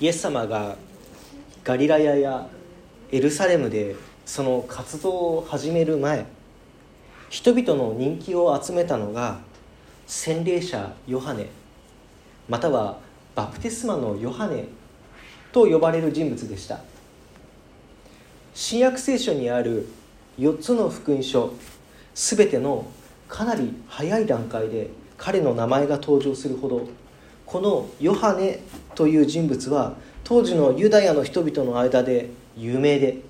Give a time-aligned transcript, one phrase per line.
[0.00, 0.76] イエス様が
[1.62, 2.48] ガリラヤや
[3.12, 6.24] エルサレムでその活動を始める前
[7.28, 9.40] 人々の人気を集めたのが
[10.06, 11.48] 洗礼者ヨハネ
[12.48, 12.98] または
[13.34, 14.64] バプテスマのヨハネ
[15.52, 16.80] と呼ばれる人物でした。
[18.54, 19.86] 新約聖書にある
[20.38, 21.52] 4つの福音書
[22.14, 22.86] すべての
[23.28, 26.88] かなり早い段階で彼の名前が登場するほど
[27.50, 28.60] このヨハネ
[28.94, 33.22] という人物は当時のユダヤの人々の間で有名で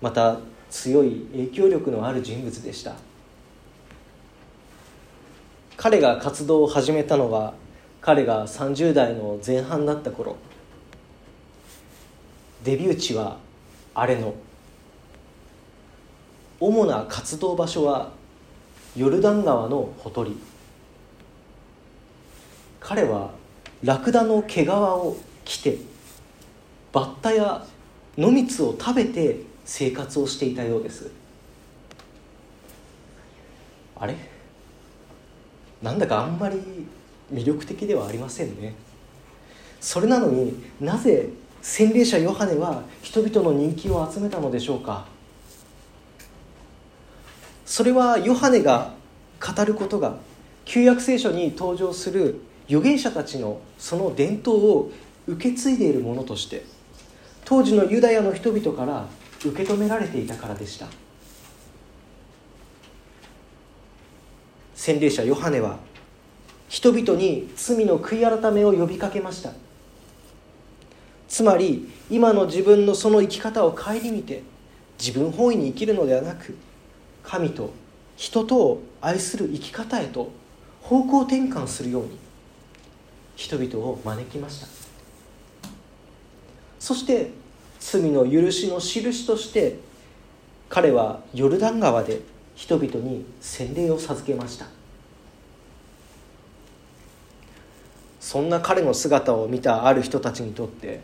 [0.00, 0.38] また
[0.70, 2.94] 強い影響力のある人物でした。
[5.76, 7.52] 彼が活動を始めたのは
[8.00, 10.36] 彼が30代の前半だった頃。
[12.64, 13.36] デビュー地は
[13.92, 14.32] アレノ。
[16.58, 18.12] 主な活動場所は
[18.96, 20.38] ヨルダン川のほとり。
[22.80, 23.41] 彼は
[23.82, 25.78] ラクダの毛皮を着て
[26.92, 27.66] バッタや
[28.16, 31.10] 野蜜を食べて生活をしていたようです。
[33.96, 34.14] あれ？
[35.82, 36.58] なんだかあんまり
[37.32, 38.74] 魅力的ではありませんね。
[39.80, 45.06] それなのになぜ洗礼者ヨハネは人々の人気を集めたのでしょうか？
[47.64, 48.94] それはヨハネが
[49.40, 50.18] 語ることが
[50.64, 54.92] 旧約聖書に登場する預言者たちのその伝統を
[55.26, 56.64] 受け継いでいるものとして
[57.44, 59.06] 当時のユダヤの人々から
[59.44, 60.86] 受け止められていたからでした。
[64.74, 65.78] 洗礼者ヨハネは
[66.68, 69.52] 人々に罪の悔い改めを呼びかけました。
[71.28, 74.42] つまり今の自分のその生き方を顧みて
[74.98, 76.56] 自分本位に生きるのではなく
[77.22, 77.72] 神と
[78.16, 80.30] 人とを愛する生き方へと
[80.82, 82.18] 方向転換するように
[83.36, 84.66] 人々を招きました。
[86.78, 87.30] そして
[87.80, 89.78] 罪の許しの印として
[90.68, 92.20] 彼はヨルダン川で
[92.54, 94.66] 人々に洗礼を授けました。
[98.20, 101.00] そんな彼の姿を見たある人たちにとって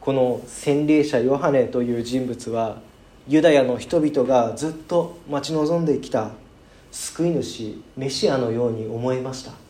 [0.00, 2.80] この洗礼者ヨハネという人物は
[3.26, 6.30] ユダヤの人々がずっと待ち望んできた
[6.90, 9.61] 救い主メシアのように思えました。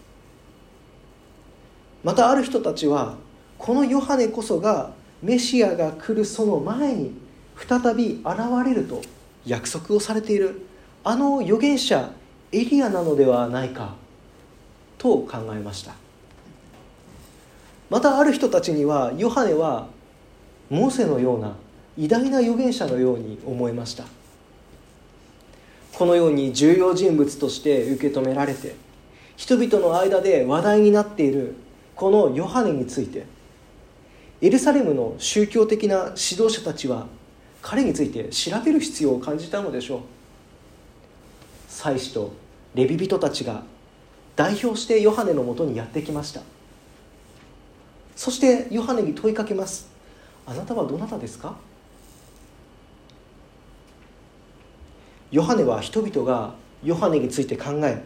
[2.05, 3.17] またある人たちは
[3.59, 4.93] このヨハネこそが
[5.23, 7.13] メシアが来るその前に
[7.57, 9.01] 再び現れると
[9.47, 10.67] 約束をされている。
[11.05, 12.13] あの預言者
[12.53, 13.95] エリアなのではないか
[14.99, 15.95] と考えました。
[17.91, 19.89] またある人たちにはヨハネは
[20.71, 21.57] モーセのような
[21.97, 24.05] 偉大な預言者のように思えました。
[25.95, 28.75] このように重要人物として受け止められて
[29.37, 31.55] 人々の間で話題になっている
[31.95, 33.27] このヨハネについて
[34.41, 37.07] エルサレムの宗教的な指導者たちは
[37.61, 40.01] 彼について調べる必要を感じたのでしょう。
[41.69, 42.33] 祭司と
[42.75, 43.63] レビ人たちが
[44.35, 46.41] 代表してヨハネのもとにやってきました。
[48.17, 49.89] そしてヨハネに問いかけます。
[50.45, 51.55] あなたはどなたですか？
[55.31, 58.03] ヨハネは人々がヨハネについて考え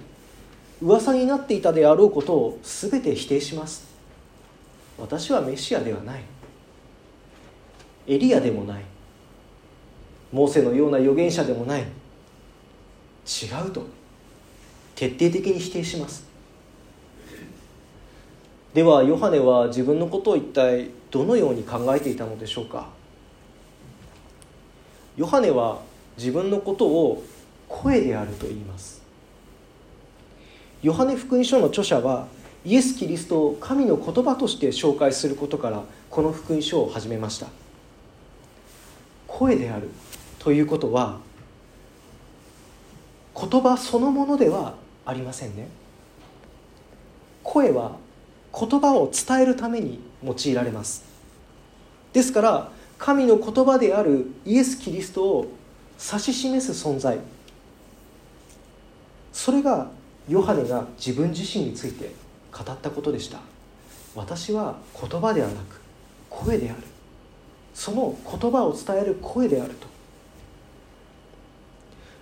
[0.83, 3.87] 噂になっていたであろうことを全て否定します。
[4.99, 6.23] 私はメシアではない。
[8.07, 8.83] エリアでもない。
[10.33, 11.83] モーセのような預言者でもない。
[11.83, 11.85] 違
[13.67, 13.87] うと。
[14.95, 16.27] 徹底的に否定します。
[18.75, 22.89] ではヨハネは自分のことを一体どのように考えていたのでしょうか。
[25.17, 25.81] ヨハネは
[26.19, 27.25] 自分のことを
[27.69, 29.06] 声であると言います。
[30.83, 32.29] ヨハネ福音書の著者は
[32.65, 37.47] イエス・キリストを神の言葉として紹介することからこの福音書を始めました。
[39.27, 39.89] 声である
[40.39, 41.19] ということは
[43.39, 45.69] 言葉そのものではありませんね。
[47.43, 47.97] 声は
[48.59, 51.05] 言葉を伝えるために用いられます。
[52.13, 55.53] ですから神の言葉であるイエス・キリストを
[55.99, 57.19] 指し示す存在。
[59.33, 59.91] それが
[60.29, 62.13] ヨハネが自分自身について
[62.53, 63.39] 語ったことでした。
[64.15, 65.81] 私は言葉ではなく
[66.31, 66.83] 声である。
[67.75, 69.87] その言葉を伝える声であると。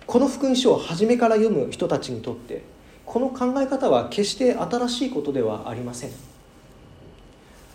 [0.05, 2.63] この福音書を初めから読む人たちにとって
[3.05, 6.11] この考え方は決して新しいことではありません。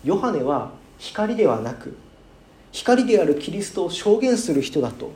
[0.03, 1.97] ヨハネは光ではなく
[2.71, 5.11] 光であるキリストを証言する人だと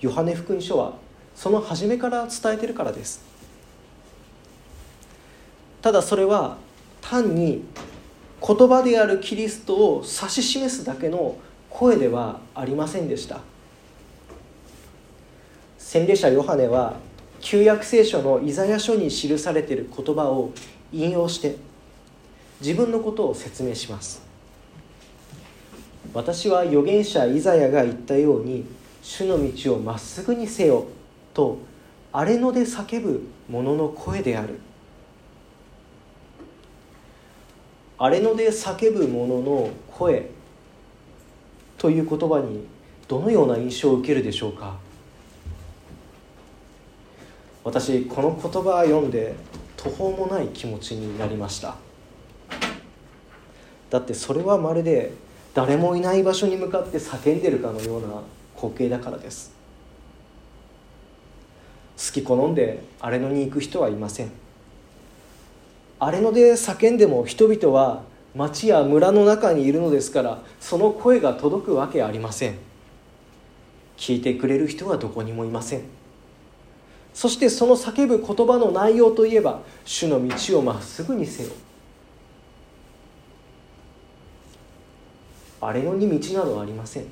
[0.00, 0.94] ヨハネ福音書は
[1.34, 3.29] その初めから伝えてるからです。
[5.82, 6.58] ただそれは
[7.00, 7.64] 単に
[8.46, 11.36] 言葉であるキリストを指し示すだけの
[11.68, 13.40] 声ではありませんでした。
[15.78, 16.96] 洗礼者ヨハネは
[17.40, 20.52] 旧約聖書のイザヤ書に記されている言葉を
[20.92, 21.56] 引用して
[22.60, 24.22] 自分のことを説明します。
[26.12, 28.64] 私は預言者イザヤが言ったように
[29.02, 30.86] 主の道をまっすぐにせよ
[31.32, 31.58] と
[32.12, 34.60] 荒れ野で叫ぶ者の声である。
[38.02, 40.30] 荒れ野で叫ぶ者の声
[41.76, 42.66] という言葉に
[43.06, 44.78] どのような印象を受けるでしょうか？
[47.62, 49.34] 私この言葉を読んで
[49.76, 51.76] 途方もない気持ちになりました。
[53.90, 55.12] だってそれはまるで
[55.52, 58.22] 誰もいない場所に向かって叫んでるかのような
[58.56, 59.52] 光景だからです。
[61.98, 64.30] 好き好んで荒れ野に行く人はいません。
[66.00, 68.02] 荒れ野で叫んでも人々は
[68.34, 72.58] 町や村の中にいるのですからその声が届くわけありません。
[73.98, 75.82] 聞いてくれる人はどこにもいません。
[77.12, 81.50] そしてその叫ぶ言葉の内容といえば主の道をまっすぐにせよ。
[85.60, 87.04] 荒れ野に道などありません。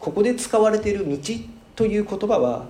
[0.00, 1.16] ここで使われている道
[1.76, 2.64] という言葉は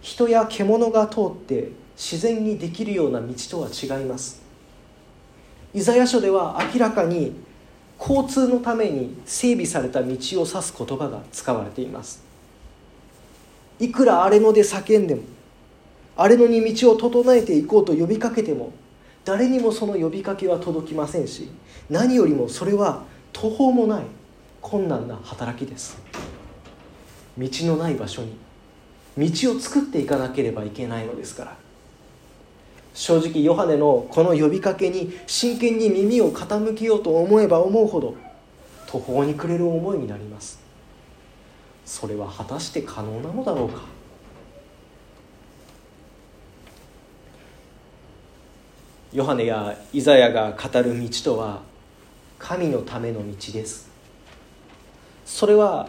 [0.00, 4.40] 人や獣が通って自然にできるような道とは違います。
[5.74, 7.36] イザヤ書では明らかに
[8.00, 12.24] 交通のために整備された道を指す言葉が使われています。
[13.78, 15.22] いくら荒れ野で叫んでも
[16.16, 18.72] 荒れ野に道を整えていこうと呼びかけても
[19.26, 21.50] 誰にもその呼びかけは届きませんし
[21.90, 24.04] 何よりもそれは途方もない
[24.62, 25.98] 困難な働きです。
[27.36, 28.36] 道のない場所に
[29.18, 31.56] 道を作っていかなければいけないのですから
[32.94, 38.16] 正直ヨハネのこの呼びかけに真剣に耳を傾けようと思えば思うほど
[38.86, 40.60] 途方に暮れる思いになります。
[41.84, 43.82] それは果たして可能なのだろうか。
[49.12, 51.62] ヨハネやイザヤが語る道とは
[52.38, 53.88] 神のための道です。
[55.24, 55.88] それは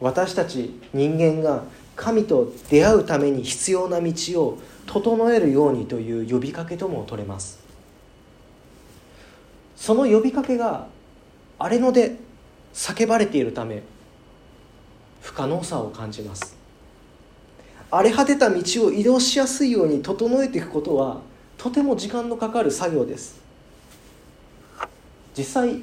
[0.00, 1.64] 私たち人間が
[1.94, 4.12] 神と出会うために必要な道
[4.42, 7.60] を整えるようにという呼びかけとも取れます。
[9.76, 10.86] その呼びかけが
[11.58, 12.16] 荒れ野で
[12.74, 13.82] 叫ばれているため
[15.20, 16.56] 不可能さを感じます。
[17.90, 21.20] 荒れ果てた道を移動しやすいように整えていくことは
[21.58, 23.40] とても時間のかかる作業です。
[25.36, 25.80] 実際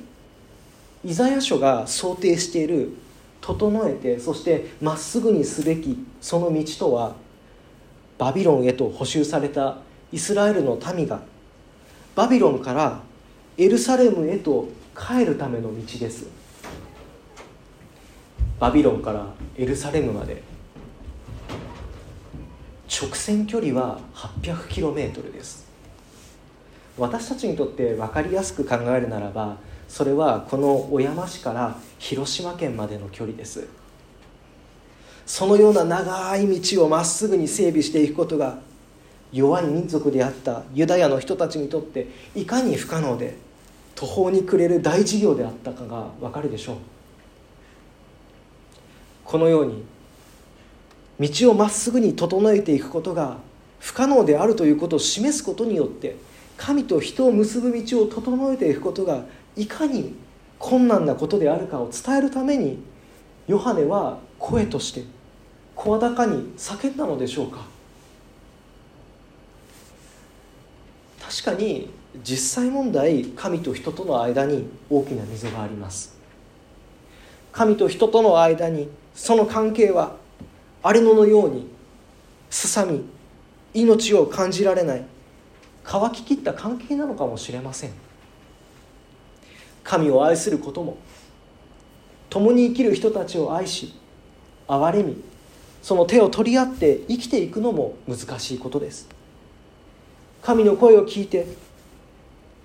[1.04, 2.94] イザヤ書が想定している
[3.42, 7.16] 整えてそしてまっすぐにすべきその道とは
[8.20, 9.78] バビロンへと補修された
[10.12, 11.22] イスラエルの民が
[12.16, 13.02] バビロンから
[13.58, 16.28] エルサレムへと帰るための道です。
[18.60, 19.26] バビロンから
[19.56, 20.44] エルサレムまで。
[23.02, 25.66] 直線距離は 800km です。
[26.98, 29.56] 私たちにとって分かりやすく考えるならば
[29.88, 33.68] それはこの小山市から広島県までの距離です。
[35.30, 38.58] そのような長い道をまっすぐに整備していくことが
[39.32, 43.38] 弱い民族であったユダヤの人たちにとっていかに不可能で
[43.94, 46.76] 途方に暮れる大事業であったかが分かるでしょう。
[49.24, 49.66] このよう
[51.20, 53.38] に道をまっすぐに整えていくことが
[53.80, 56.16] 不可能であるということを示すことによって
[56.58, 60.16] 神と人を結ぶ道を整えていくことがいかに
[60.58, 62.80] 困難なことであるかを伝えるために
[63.48, 65.19] ヨハネは声として
[65.82, 67.60] 声高に叫んだのでしょうか？
[71.22, 71.90] 確かに
[72.22, 76.18] 実際問題神と人との間に大きな溝があります。
[77.54, 80.18] 神と人との間にその関係は
[80.84, 81.66] 荒れ野のように
[82.50, 83.06] すさみ
[83.74, 85.06] 命を感じられない
[85.86, 87.92] 乾ききった関係なのかもしれません。
[89.86, 90.98] 神を愛することも
[92.30, 93.94] 共に生きる人たちを愛し
[94.68, 95.24] 憐れみ
[95.82, 99.08] その手を取り合って生きていくのも難しいことです。
[100.42, 101.48] 神の声を聞いて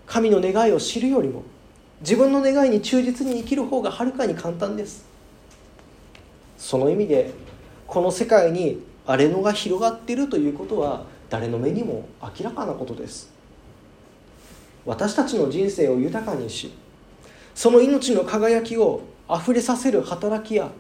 [0.07, 1.43] 神の願いを知るよりも
[2.01, 5.05] 自分の願いに忠実に生きる方がはるかに簡単です。
[6.59, 7.33] その意味で
[7.87, 13.33] この世界に荒れ野が広がっているということは誰の目にも明らかなことです。
[14.87, 16.73] 私たちの人生を豊かにし
[17.55, 20.71] その命の輝きをあふれさせる働きや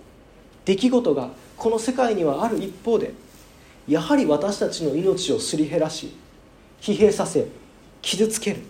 [0.64, 3.12] 出来事がこの世界にはある一方で
[3.86, 6.14] やはり私たちの命をすり減らし
[6.80, 7.46] 疲弊させ
[8.02, 8.60] 傷つける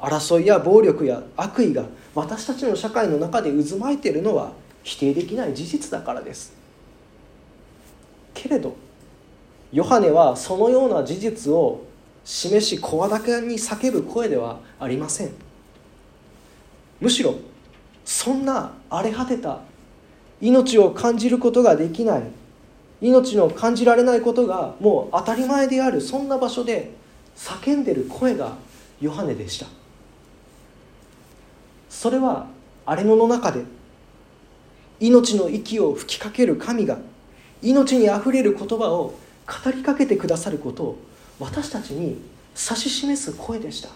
[0.00, 6.52] 争いや暴力や悪意が私たちの社会の中で渦巻いているのは否定できない事実だからです。
[8.32, 8.76] けれど
[9.72, 11.84] ヨハネはそのような事実を
[12.24, 15.30] 示し声高に叫ぶ声ではありません。
[17.00, 17.34] むしろ
[18.04, 19.60] そんな荒れ果てた
[20.40, 22.22] 命を感じることができない。
[23.00, 26.90] 命の感じられないことがもう当たり前であるそんな場所で
[27.36, 28.56] 叫んでる声が
[29.00, 29.66] ヨハネでした。
[31.88, 32.48] それは
[32.84, 33.62] 荒れ野の中で
[35.00, 36.98] 命の息を吹きかける神が
[37.62, 39.14] 命にあふれる言葉を
[39.64, 40.98] 語りかけてくださることを
[41.38, 42.20] 私たちに
[42.56, 43.90] 指し示す声でした。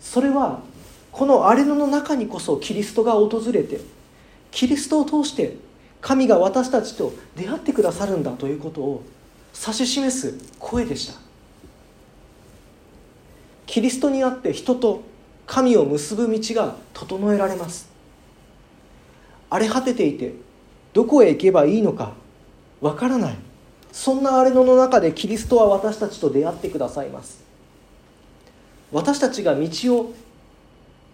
[0.00, 0.60] それは
[1.14, 3.78] この荒れ野の中にこそキリストが訪れて
[4.50, 5.56] キリストを通して
[6.00, 9.04] 神が私たちと出会ってくださるんだということを
[9.54, 11.14] 指し示す声でした。
[13.64, 15.02] キリストにあって人と
[15.46, 17.88] 神を結ぶ道が整えられます。
[19.50, 20.34] 荒れ果てていて
[20.94, 22.14] どこへ行けばいいのか
[22.80, 23.36] わからない。
[23.92, 27.44] そんな荒れ野の中でキリストは私たちと出会ってくださいます。
[28.90, 30.12] 私たちが道を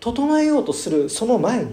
[0.00, 1.73] 整えようとするその前に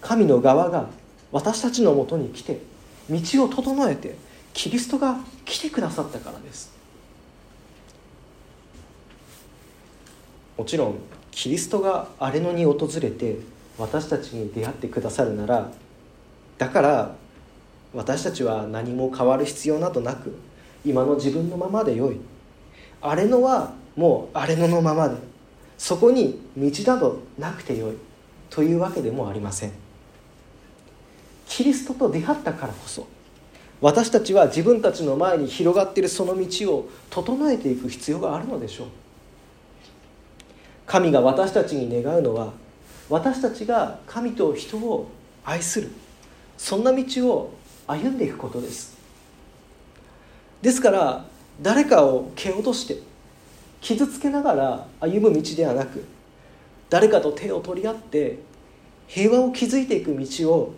[0.00, 0.88] 神の側が
[1.32, 2.60] 私たちのもとに来て
[3.08, 4.16] 道を整えて
[4.52, 6.72] キリストが来てくださったからです。
[10.56, 10.98] もちろん
[11.32, 13.38] キリストが荒れ野に訪れて
[13.76, 15.72] 私たちに出会ってくださるなら
[16.58, 17.16] だから
[17.92, 20.36] 私たちは何も変わる必要などなく
[20.84, 22.20] 今の自分のままでよい。
[23.00, 25.33] 荒れ野はもう荒れ野のままで。
[25.78, 27.96] そこに道などなくてよい
[28.50, 29.72] というわけでもありません。
[31.46, 33.06] キリストと出会ったからこそ
[33.80, 38.86] 私たちは自分たちの前に広がっているその道を整えていく必要があるのでしょう。
[40.86, 42.52] 神が私たちに願うのは
[43.08, 45.10] 私たちが神と人を
[45.44, 45.90] 愛する
[46.56, 47.54] そんな道を
[47.86, 48.96] 歩んでいくことです。
[50.62, 51.24] ですから
[51.60, 52.98] 誰かを蹴落として
[53.84, 56.06] 傷つけながら歩む道ではなく
[56.88, 58.38] 誰かと手を取り合って
[59.06, 60.74] 平和を築いていく道を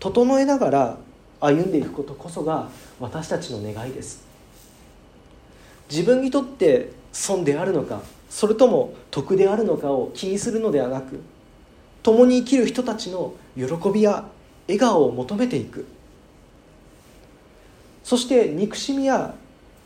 [0.00, 0.98] 整えながら
[1.38, 4.24] 歩んでいくことこそが私たちの願いです。
[5.88, 11.20] 自分にとって損であるのかそれとも得であるのかを気にするのではなく
[12.02, 14.24] 共に生きる人たちの喜びや
[14.66, 15.86] 笑顔を求めていく。
[18.02, 19.36] そして憎しみや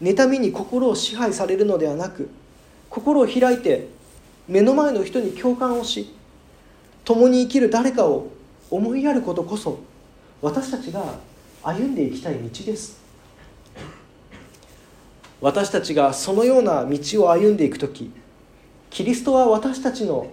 [0.03, 2.31] 妬みに心を支配されるのではなく
[2.95, 3.89] 心を開いて
[4.47, 6.15] 目の前の人に共感をし
[7.05, 8.29] 共に生きる誰かを
[8.71, 9.81] 思いやることこそ
[10.41, 11.19] 私たちが
[11.65, 13.03] 歩んでいきたい道です。
[15.41, 18.13] 私たちがそのような道を歩んでいく時
[18.91, 20.31] キリストは私たちの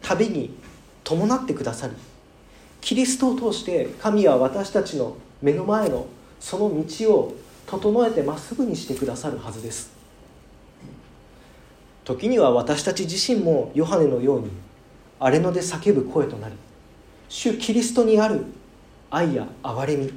[0.00, 0.56] 旅に
[1.02, 1.94] 伴ってくださり
[2.80, 6.06] キリストを通して神は私たちの目の前の
[6.38, 9.97] その道を整えてまっすぐにしてくださるはずです。
[12.08, 14.50] 時には私たち自身もヨハネのように
[15.20, 16.54] 荒れ野で叫ぶ声となり
[17.28, 18.46] 主キリストにある
[19.10, 20.10] 愛や憐れみ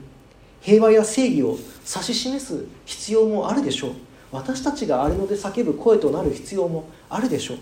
[0.62, 3.92] 平和や正義を指し示す必要もあるでしょう。
[4.32, 7.58] 私たちが荒れ野で叫ぶ声となる必要もあるでしょう。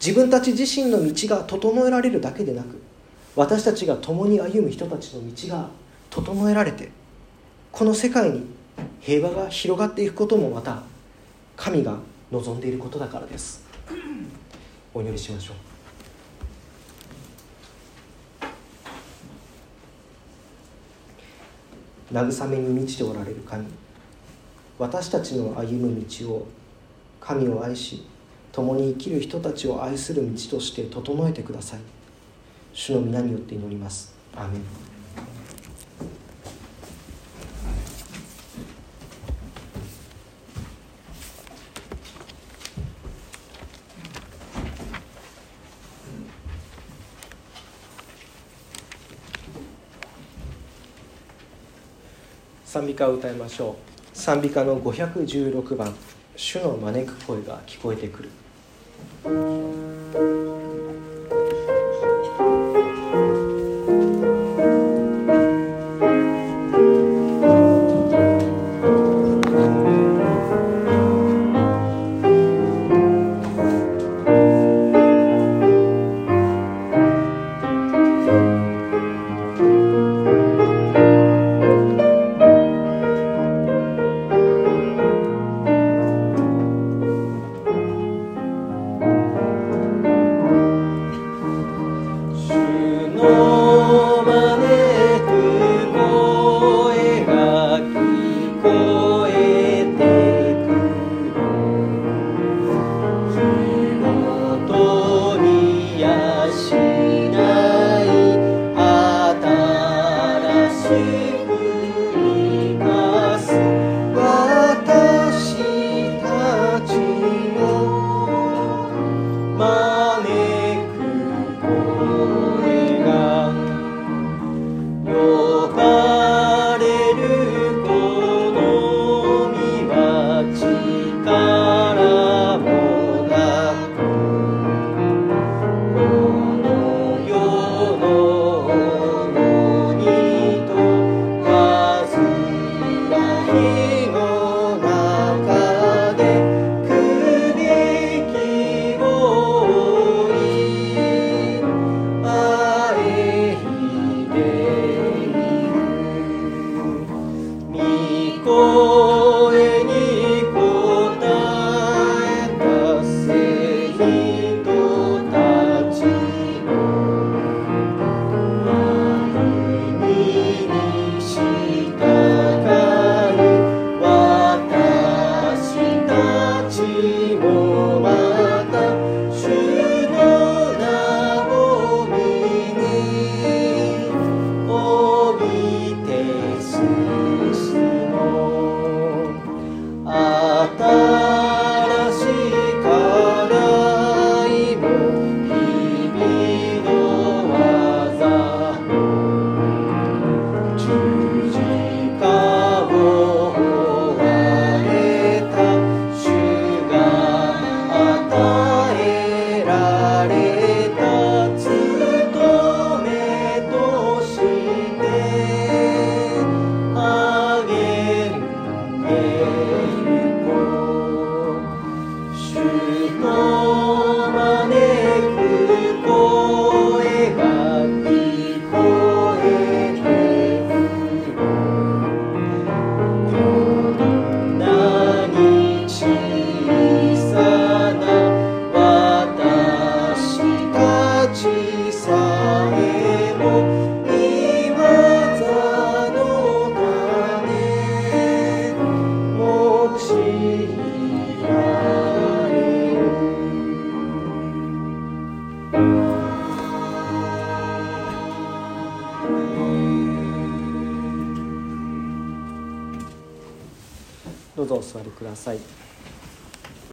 [0.00, 2.80] 自分たち自身の道が整えられるだけでなく
[3.36, 5.68] 私たちが共に歩む人たちの道が
[6.08, 6.90] 整えられて
[7.70, 8.46] この世界に
[9.00, 10.82] 平和が広がっていくこともまた
[11.56, 11.98] 神が
[12.34, 13.62] 望んでいることだからです。
[14.92, 15.56] お祈りしましょう。
[22.12, 23.66] 慰めに満ちておられる神
[24.78, 26.46] 私たちの歩む道を
[27.20, 28.06] 神を愛し
[28.52, 31.80] 共に生きる人たちを愛する道として整えてください。
[32.72, 34.14] 主の皆によって祈ります。
[34.34, 34.94] アーメン
[52.74, 53.76] 賛美歌を歌いましょ
[54.14, 54.16] う。
[54.16, 55.92] 賛美歌の516番
[56.36, 58.30] 「主の招く声が聞こえてくる」